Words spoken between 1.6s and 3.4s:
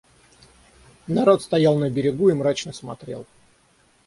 на берегу и мрачно смотрел.